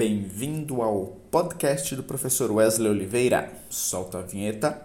Bem-vindo 0.00 0.80
ao 0.80 1.08
podcast 1.30 1.94
do 1.94 2.02
professor 2.02 2.50
Wesley 2.50 2.90
Oliveira. 2.90 3.52
Solta 3.68 4.20
a 4.20 4.22
vinheta. 4.22 4.80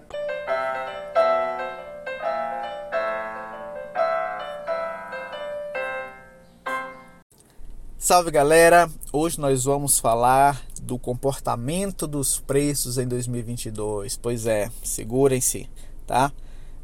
Salve 7.97 8.29
galera! 8.29 8.91
Hoje 9.13 9.39
nós 9.39 9.63
vamos 9.63 9.99
falar 9.99 10.61
do 10.81 10.99
comportamento 10.99 12.05
dos 12.05 12.37
preços 12.41 12.97
em 12.97 13.07
2022. 13.07 14.17
Pois 14.17 14.45
é, 14.45 14.69
segurem-se, 14.83 15.69
tá? 16.05 16.29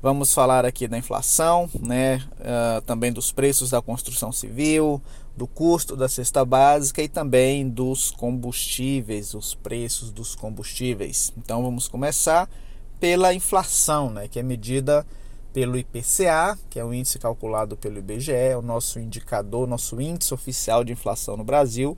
Vamos 0.02 0.34
falar 0.34 0.66
aqui 0.66 0.88
da 0.88 0.98
inflação, 0.98 1.70
né? 1.79 2.23
Uh, 2.39 2.82
também 2.86 3.11
dos 3.11 3.32
preços 3.34 3.71
da 3.71 3.82
construção 3.82 4.32
civil, 4.32 5.02
do 5.36 5.48
custo 5.48 5.95
da 5.95 6.09
cesta 6.09 6.43
básica 6.43 7.02
e 7.02 7.07
também 7.07 7.70
dos 7.70 8.11
combustíveis, 8.11 9.34
os 9.34 9.55
preços 9.55 10.11
dos 10.11 10.35
combustíveis. 10.35 11.31
Então 11.38 11.63
vamos 11.63 11.88
começar 11.88 12.49
pela 12.99 13.34
inflação, 13.34 14.09
né? 14.09 14.27
Que 14.27 14.40
é 14.40 14.44
medida 14.44 15.05
pelo 15.54 15.77
IPCA, 15.77 16.57
que 16.70 16.80
é 16.80 16.85
o 16.85 16.94
índice 16.94 17.20
calculado 17.20 17.76
pelo 17.76 17.98
IBGE, 17.98 18.31
é 18.31 18.55
o 18.55 18.62
nosso 18.62 18.98
indicador, 18.99 19.67
nosso 19.67 19.99
índice 19.99 20.34
oficial 20.34 20.81
de 20.84 20.94
inflação 20.94 21.35
no 21.35 21.43
Brasil. 21.43 21.98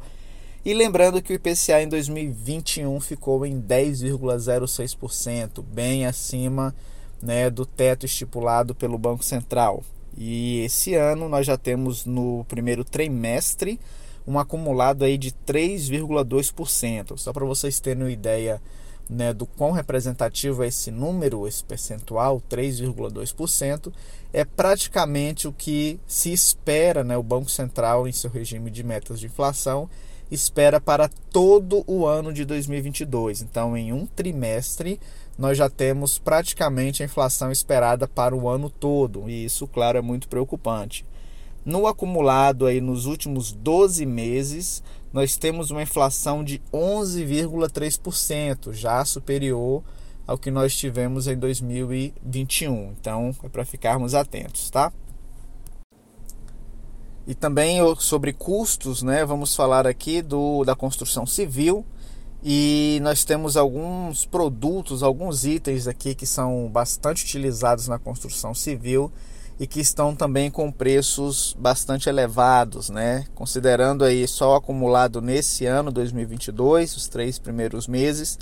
E 0.66 0.74
lembrando 0.74 1.22
que 1.22 1.34
o 1.34 1.36
IPCA 1.36 1.82
em 1.82 1.90
2021 1.90 2.98
ficou 3.02 3.46
em 3.46 3.62
10,06%, 3.62 5.62
bem 5.62 6.06
acima 6.06 6.74
né, 7.22 7.50
do 7.50 7.66
teto 7.66 8.06
estipulado 8.06 8.74
pelo 8.74 8.98
Banco 8.98 9.26
Central. 9.26 9.84
E 10.18 10.62
esse 10.62 10.96
ano 10.96 11.28
nós 11.28 11.46
já 11.46 11.58
temos 11.58 12.06
no 12.06 12.46
primeiro 12.48 12.84
trimestre 12.84 13.80
um 14.28 14.40
acumulado 14.40 15.04
aí 15.04 15.18
de 15.18 15.32
3,2%. 15.32 17.18
Só 17.18 17.34
para 17.34 17.46
vocês 17.46 17.80
terem 17.80 18.04
uma 18.04 18.12
ideia 18.12 18.62
né, 19.10 19.34
do 19.34 19.46
quão 19.46 19.72
representativo 19.72 20.64
é 20.64 20.68
esse 20.68 20.90
número, 20.90 21.48
esse 21.48 21.64
percentual, 21.64 22.42
3,2%, 22.50 23.92
é 24.32 24.46
praticamente 24.46 25.48
o 25.48 25.54
que 25.54 26.00
se 26.08 26.32
espera, 26.32 27.04
né, 27.04 27.18
o 27.18 27.24
Banco 27.24 27.50
Central 27.50 28.08
em 28.08 28.12
seu 28.12 28.30
regime 28.30 28.72
de 28.72 28.84
metas 28.84 29.20
de 29.20 29.26
inflação 29.26 29.90
espera 30.32 30.82
para 30.82 31.10
todo 31.32 31.84
o 31.86 32.06
ano 32.06 32.34
de 32.34 32.44
2022. 32.46 33.42
Então, 33.42 33.78
em 33.78 33.94
um 33.94 34.06
trimestre, 34.06 35.00
nós 35.38 35.58
já 35.58 35.70
temos 35.70 36.20
praticamente 36.20 37.02
a 37.02 37.06
inflação 37.06 37.52
esperada 37.52 38.08
para 38.08 38.36
o 38.36 38.48
ano 38.48 38.70
todo, 38.70 39.30
e 39.30 39.46
isso, 39.46 39.68
claro, 39.68 39.98
é 39.98 40.02
muito 40.02 40.28
preocupante. 40.28 41.06
No 41.66 41.88
acumulado 41.88 42.66
aí 42.66 42.82
nos 42.82 43.06
últimos 43.06 43.52
12 43.52 44.06
meses, 44.06 44.84
nós 45.14 45.38
temos 45.38 45.72
uma 45.72 45.82
inflação 45.82 46.44
de 46.44 46.62
11,3%, 46.74 48.74
já 48.74 49.04
superior 49.06 49.82
ao 50.28 50.38
que 50.38 50.52
nós 50.52 50.76
tivemos 50.76 51.28
em 51.28 51.38
2021. 51.38 52.94
Então, 53.00 53.36
é 53.44 53.50
para 53.50 53.66
ficarmos 53.66 54.14
atentos, 54.14 54.70
tá? 54.70 54.92
E 57.26 57.34
também 57.34 57.80
sobre 58.00 58.34
custos, 58.34 59.02
né? 59.02 59.24
Vamos 59.24 59.56
falar 59.56 59.88
aqui 59.88 60.22
do 60.22 60.66
da 60.66 60.76
construção 60.76 61.26
civil 61.26 61.86
e 62.46 63.00
nós 63.02 63.24
temos 63.24 63.56
alguns 63.56 64.26
produtos, 64.26 65.02
alguns 65.02 65.46
itens 65.46 65.88
aqui 65.88 66.14
que 66.14 66.26
são 66.26 66.70
bastante 66.70 67.24
utilizados 67.24 67.88
na 67.88 67.98
construção 67.98 68.54
civil 68.54 69.10
e 69.58 69.66
que 69.66 69.80
estão 69.80 70.14
também 70.14 70.52
com 70.52 70.70
preços 70.70 71.56
bastante 71.58 72.10
elevados, 72.10 72.90
né? 72.90 73.26
Considerando 73.34 74.04
aí 74.04 74.28
só 74.28 74.56
acumulado 74.56 75.22
nesse 75.22 75.66
ano 75.66 75.90
2022, 75.90 76.98
os 76.98 77.08
três 77.08 77.40
primeiros 77.40 77.88
meses, 77.88 78.38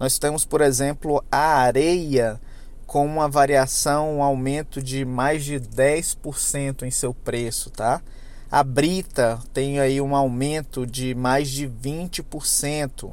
nós 0.00 0.18
temos, 0.18 0.44
por 0.44 0.60
exemplo, 0.60 1.22
a 1.30 1.58
areia 1.58 2.40
com 2.84 3.06
uma 3.06 3.28
variação, 3.28 4.16
um 4.16 4.22
aumento 4.24 4.82
de 4.82 5.04
mais 5.04 5.44
de 5.44 5.60
10% 5.60 6.82
em 6.82 6.90
seu 6.90 7.14
preço, 7.14 7.70
tá? 7.70 8.02
A 8.50 8.64
brita 8.64 9.38
tem 9.52 9.78
aí 9.78 10.00
um 10.00 10.16
aumento 10.16 10.84
de 10.84 11.14
mais 11.14 11.48
de 11.48 11.68
20% 11.68 13.12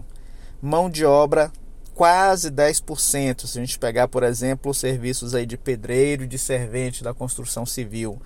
mão 0.64 0.90
de 0.90 1.04
obra 1.04 1.52
quase 1.94 2.50
10%. 2.50 3.46
Se 3.46 3.60
a 3.60 3.62
gente 3.62 3.78
pegar, 3.78 4.08
por 4.08 4.24
exemplo, 4.24 4.72
os 4.72 4.78
serviços 4.78 5.36
aí 5.36 5.46
de 5.46 5.58
pedreiro, 5.58 6.26
de 6.26 6.40
servente 6.40 7.04
da 7.04 7.14
construção 7.14 7.66
civil. 7.66 8.22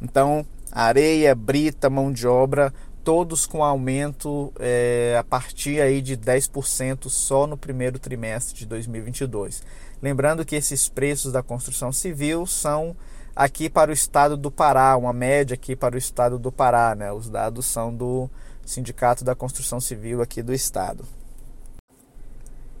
Então, 0.00 0.44
areia, 0.72 1.34
brita, 1.34 1.90
mão 1.90 2.10
de 2.10 2.26
obra, 2.26 2.72
todos 3.04 3.44
com 3.44 3.62
aumento 3.62 4.50
é, 4.58 5.16
a 5.20 5.22
partir 5.22 5.82
aí 5.82 6.00
de 6.00 6.16
10% 6.16 7.10
só 7.10 7.46
no 7.46 7.58
primeiro 7.58 7.98
trimestre 7.98 8.56
de 8.56 8.64
2022. 8.64 9.62
Lembrando 10.00 10.46
que 10.46 10.56
esses 10.56 10.88
preços 10.88 11.30
da 11.30 11.42
construção 11.42 11.92
civil 11.92 12.46
são 12.46 12.96
aqui 13.34 13.68
para 13.68 13.90
o 13.90 13.94
estado 13.94 14.34
do 14.34 14.50
Pará, 14.50 14.96
uma 14.96 15.12
média 15.12 15.54
aqui 15.54 15.76
para 15.76 15.94
o 15.94 15.98
estado 15.98 16.38
do 16.38 16.50
Pará, 16.50 16.94
né? 16.94 17.12
Os 17.12 17.28
dados 17.28 17.66
são 17.66 17.94
do 17.94 18.30
Sindicato 18.64 19.22
da 19.22 19.34
Construção 19.34 19.78
Civil 19.78 20.22
aqui 20.22 20.42
do 20.42 20.54
estado. 20.54 21.04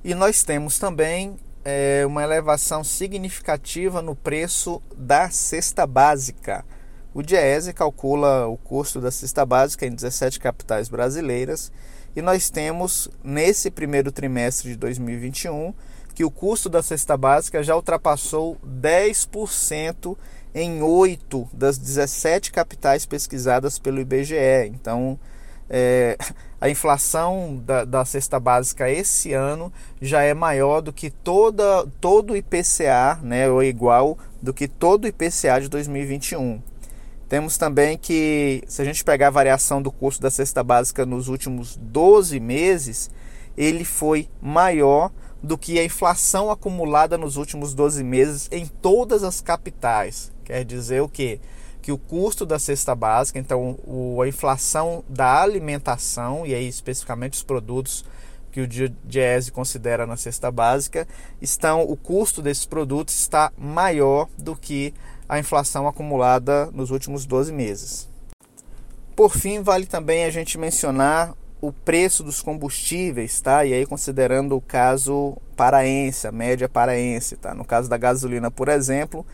E 0.06 0.14
nós 0.14 0.44
temos 0.44 0.78
também 0.78 1.34
é, 1.64 2.04
uma 2.06 2.22
elevação 2.22 2.84
significativa 2.84 4.00
no 4.00 4.14
preço 4.14 4.80
da 4.96 5.28
cesta 5.30 5.84
básica. 5.84 6.64
O 7.12 7.24
Diese 7.24 7.72
calcula 7.72 8.46
o 8.46 8.56
custo 8.56 9.00
da 9.00 9.10
cesta 9.10 9.44
básica 9.44 9.84
em 9.84 9.90
17 9.90 10.38
capitais 10.38 10.88
brasileiras 10.88 11.72
e 12.14 12.22
nós 12.22 12.48
temos 12.50 13.08
nesse 13.24 13.68
primeiro 13.68 14.12
trimestre 14.12 14.70
de 14.70 14.76
2021 14.76 15.74
que 16.14 16.24
o 16.24 16.30
custo 16.30 16.68
da 16.68 16.84
cesta 16.84 17.16
básica 17.16 17.60
já 17.64 17.74
ultrapassou 17.74 18.56
10% 18.64 20.16
em 20.54 20.82
8 20.84 21.48
das 21.52 21.78
17 21.78 22.52
capitais 22.52 23.04
pesquisadas 23.04 23.76
pelo 23.76 23.98
IBGE. 23.98 24.68
Então, 24.68 25.18
é, 25.68 26.16
a 26.60 26.70
inflação 26.70 27.62
da, 27.64 27.84
da, 27.84 28.04
cesta 28.04 28.40
básica 28.40 28.90
esse 28.90 29.32
ano 29.32 29.72
já 30.00 30.22
é 30.22 30.32
maior 30.32 30.80
do 30.80 30.92
que 30.92 31.10
toda, 31.10 31.86
todo 32.00 32.32
o 32.32 32.36
IPCA, 32.36 33.18
né, 33.22 33.48
ou 33.48 33.62
igual 33.62 34.18
do 34.40 34.54
que 34.54 34.66
todo 34.66 35.04
o 35.04 35.08
IPCA 35.08 35.60
de 35.60 35.68
2021. 35.68 36.60
Temos 37.28 37.58
também 37.58 37.98
que, 37.98 38.62
se 38.68 38.80
a 38.80 38.84
gente 38.84 39.04
pegar 39.04 39.28
a 39.28 39.30
variação 39.30 39.82
do 39.82 39.90
custo 39.90 40.22
da 40.22 40.30
cesta 40.30 40.62
básica 40.62 41.04
nos 41.04 41.28
últimos 41.28 41.76
12 41.76 42.38
meses, 42.38 43.10
ele 43.56 43.84
foi 43.84 44.28
maior 44.40 45.10
do 45.42 45.58
que 45.58 45.78
a 45.78 45.84
inflação 45.84 46.50
acumulada 46.50 47.18
nos 47.18 47.36
últimos 47.36 47.74
12 47.74 48.02
meses 48.04 48.48
em 48.52 48.66
todas 48.66 49.24
as 49.24 49.40
capitais. 49.40 50.32
Quer 50.44 50.64
dizer 50.64 51.02
o 51.02 51.08
quê? 51.08 51.40
Que 51.86 51.92
o 51.92 51.98
custo 51.98 52.44
da 52.44 52.58
cesta 52.58 52.96
básica, 52.96 53.38
então 53.38 53.78
o, 53.86 54.20
a 54.20 54.26
inflação 54.26 55.04
da 55.08 55.40
alimentação, 55.40 56.44
e 56.44 56.52
aí 56.52 56.66
especificamente 56.66 57.34
os 57.34 57.44
produtos 57.44 58.04
que 58.50 58.60
o 58.60 58.66
Diese 58.66 59.52
considera 59.52 60.04
na 60.04 60.16
cesta 60.16 60.50
básica, 60.50 61.06
estão 61.40 61.84
o 61.84 61.96
custo 61.96 62.42
desses 62.42 62.66
produtos 62.66 63.14
está 63.14 63.52
maior 63.56 64.28
do 64.36 64.56
que 64.56 64.92
a 65.28 65.38
inflação 65.38 65.86
acumulada 65.86 66.72
nos 66.72 66.90
últimos 66.90 67.24
12 67.24 67.52
meses. 67.52 68.08
Por 69.14 69.30
fim, 69.30 69.62
vale 69.62 69.86
também 69.86 70.24
a 70.24 70.30
gente 70.30 70.58
mencionar 70.58 71.36
o 71.60 71.70
preço 71.70 72.24
dos 72.24 72.42
combustíveis, 72.42 73.40
tá? 73.40 73.64
E 73.64 73.72
aí 73.72 73.86
considerando 73.86 74.56
o 74.56 74.60
caso 74.60 75.36
paraense, 75.54 76.26
a 76.26 76.32
média 76.32 76.68
paraense, 76.68 77.36
tá? 77.36 77.54
No 77.54 77.64
caso 77.64 77.88
da 77.88 77.96
gasolina, 77.96 78.50
por 78.50 78.68
exemplo, 78.68 79.24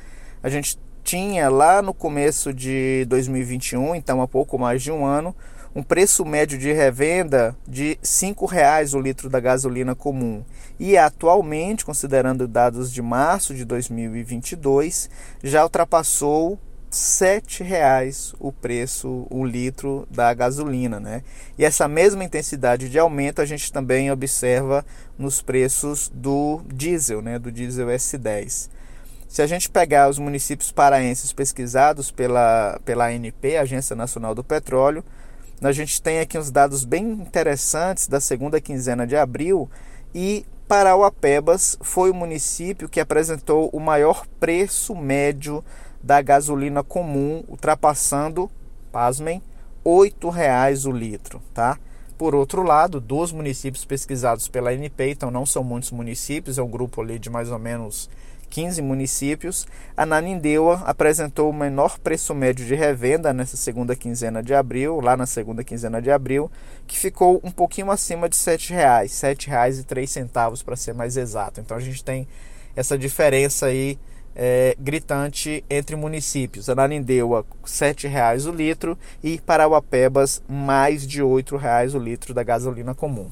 a 0.43 0.51
gente 0.51 0.77
tinha 1.03 1.49
lá 1.49 1.83
no 1.83 1.93
começo 1.93 2.53
de 2.53 3.05
2021, 3.09 3.95
então 3.95 4.23
há 4.23 4.29
pouco 4.29 4.59
mais 4.59 4.83
de 4.83 4.91
um 4.91 5.05
ano, 5.05 5.35
um 5.75 5.83
preço 5.83 6.25
médio 6.25 6.59
de 6.59 6.73
revenda 6.73 7.57
de 7.67 7.91
R$ 7.91 7.99
5,00 8.03 8.95
o 8.95 9.01
litro 9.01 9.31
da 9.31 9.41
gasolina 9.41 9.95
comum. 9.95 10.45
E 10.79 10.97
atualmente, 10.97 11.85
considerando 11.85 12.47
dados 12.47 12.93
de 12.93 13.01
março 13.01 13.55
de 13.55 13.65
2022, 13.65 15.09
já 15.43 15.63
ultrapassou 15.63 16.53
R$ 16.53 16.59
7,00 16.91 18.35
o 18.39 18.53
preço, 18.53 19.27
o 19.31 19.47
litro 19.47 20.07
da 20.11 20.33
gasolina. 20.35 21.01
Né? 21.01 21.23
E 21.57 21.65
essa 21.65 21.89
mesma 21.89 22.23
intensidade 22.23 22.91
de 22.91 22.99
aumento 22.99 23.41
a 23.41 23.47
gente 23.47 23.73
também 23.73 24.11
observa 24.11 24.85
nos 25.17 25.41
preços 25.41 26.11
do 26.15 26.61
diesel, 26.67 27.23
né? 27.23 27.39
do 27.39 27.51
diesel 27.51 27.87
S10. 27.87 28.69
Se 29.33 29.41
a 29.41 29.47
gente 29.47 29.71
pegar 29.71 30.11
os 30.11 30.19
municípios 30.19 30.71
paraenses 30.71 31.33
pesquisados 31.33 32.11
pela, 32.11 32.79
pela 32.85 33.07
ANP, 33.07 33.57
Agência 33.57 33.97
Nacional 33.97 34.35
do 34.35 34.45
Petróleo, 34.45 35.03
a 35.63 35.73
gente 35.73 36.03
tem 36.03 36.21
aqui 36.21 36.37
uns 36.37 36.51
dados 36.51 36.85
bem 36.85 37.13
interessantes 37.13 38.07
da 38.07 38.21
segunda 38.21 38.61
quinzena 38.61 39.07
de 39.07 39.17
abril 39.17 39.71
e 40.15 40.45
Parauapebas 40.69 41.79
foi 41.81 42.11
o 42.11 42.15
município 42.15 42.91
que 42.91 43.01
apresentou 43.01 43.71
o 43.73 43.81
maior 43.81 44.27
preço 44.39 44.95
médio 44.95 45.65
da 46.03 46.21
gasolina 46.21 46.83
comum, 46.83 47.43
ultrapassando, 47.49 48.51
pasmem, 48.93 49.39
R$ 49.83 49.93
8,00 49.93 50.87
o 50.87 50.93
litro, 50.93 51.41
tá? 51.55 51.79
Por 52.19 52.35
outro 52.35 52.63
lado, 52.63 53.01
dos 53.01 53.33
municípios 53.33 53.87
pesquisados 53.87 54.47
pela 54.47 54.75
NP, 54.75 55.13
então 55.13 55.31
não 55.31 55.47
são 55.47 55.65
muitos 55.65 55.91
municípios, 55.91 56.59
é 56.59 56.63
um 56.63 56.69
grupo 56.69 57.01
ali 57.01 57.19
de 57.19 57.31
mais 57.31 57.51
ou 57.51 57.59
menos 57.59 58.11
15 58.53 58.83
municípios, 58.83 59.67
a 59.97 60.05
Nanindeua 60.05 60.83
apresentou 60.85 61.49
o 61.49 61.55
menor 61.55 61.99
preço 61.99 62.35
médio 62.35 62.67
de 62.67 62.75
revenda 62.75 63.33
nessa 63.33 63.57
segunda 63.57 63.97
quinzena 63.97 64.43
de 64.43 64.53
abril, 64.53 65.01
lá 65.01 65.17
na 65.17 65.25
segunda 65.25 65.65
quinzena 65.65 66.03
de 66.03 66.11
abril, 66.11 66.51
que 66.87 66.99
ficou 66.99 67.41
um 67.43 67.51
pouquinho 67.51 67.91
acima 67.91 68.29
de 68.29 68.37
R$ 68.37 68.43
7,00, 68.43 68.77
R$ 68.77 69.07
7,03 69.07 70.63
para 70.63 70.77
ser 70.77 70.93
mais 70.93 71.17
exato. 71.17 71.63
Então 71.63 71.75
a 71.75 71.81
gente 71.81 72.05
tem 72.05 72.29
essa 72.77 72.99
diferença 72.99 73.67
aí 73.67 73.99
é, 74.37 74.77
gritante 74.79 75.65
entre 75.71 75.97
municípios. 75.97 76.69
Ananindeua, 76.69 77.47
R$ 77.63 77.67
7,00 77.67 78.51
o 78.51 78.55
litro 78.55 78.99
e 79.23 79.41
Parauapebas, 79.41 80.43
mais 80.47 81.07
de 81.07 81.23
R$ 81.23 81.27
8,00 81.27 81.95
o 81.95 81.99
litro 81.99 82.35
da 82.35 82.43
gasolina 82.43 82.95
comum. 82.95 83.31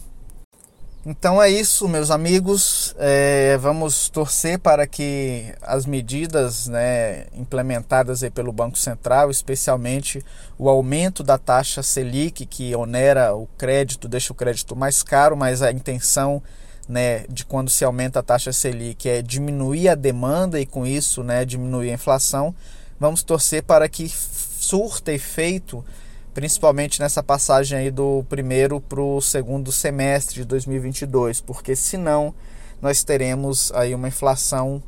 Então 1.05 1.43
é 1.43 1.49
isso, 1.49 1.89
meus 1.89 2.11
amigos. 2.11 2.95
É, 2.99 3.57
vamos 3.57 4.11
torcer 4.11 4.59
para 4.59 4.87
que 4.87 5.47
as 5.63 5.87
medidas 5.87 6.69
né, 6.69 7.25
implementadas 7.35 8.23
pelo 8.35 8.53
Banco 8.53 8.77
Central, 8.77 9.31
especialmente 9.31 10.23
o 10.59 10.69
aumento 10.69 11.23
da 11.23 11.39
taxa 11.39 11.83
Selic, 11.83 12.45
que 12.45 12.77
onera 12.77 13.35
o 13.35 13.47
crédito, 13.57 14.07
deixa 14.07 14.35
o 14.35 14.37
crédito 14.37 14.77
mais 14.77 15.03
caro, 15.03 15.35
mas 15.35 15.63
a 15.63 15.73
intenção 15.73 16.43
né, 16.87 17.25
de 17.31 17.47
quando 17.47 17.71
se 17.71 17.83
aumenta 17.83 18.19
a 18.19 18.23
taxa 18.23 18.53
Selic 18.53 19.09
é 19.09 19.23
diminuir 19.23 19.89
a 19.89 19.95
demanda 19.95 20.61
e 20.61 20.67
com 20.67 20.87
isso 20.87 21.23
né, 21.23 21.47
diminuir 21.47 21.93
a 21.93 21.95
inflação. 21.95 22.55
Vamos 22.99 23.23
torcer 23.23 23.63
para 23.63 23.89
que 23.89 24.07
surta 24.07 25.11
efeito 25.11 25.83
principalmente 26.33 27.01
nessa 27.01 27.23
passagem 27.23 27.79
aí 27.79 27.91
do 27.91 28.25
primeiro 28.29 28.81
para 28.81 29.01
o 29.01 29.21
segundo 29.21 29.73
semestre 29.73 30.37
de 30.37 30.45
2022, 30.45 31.41
porque 31.41 31.75
senão 31.75 32.35
nós 32.81 33.05
teremos 33.05 33.73
aí 33.73 33.95
uma 33.95 34.09
inflação, 34.09 34.83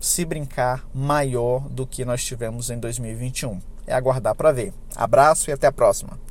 se 0.00 0.24
brincar, 0.24 0.86
maior 0.94 1.68
do 1.68 1.86
que 1.86 2.04
nós 2.04 2.24
tivemos 2.24 2.70
em 2.70 2.78
2021. 2.78 3.60
É 3.86 3.94
aguardar 3.94 4.34
para 4.34 4.52
ver. 4.52 4.72
Abraço 4.96 5.50
e 5.50 5.52
até 5.52 5.66
a 5.66 5.72
próxima. 5.72 6.24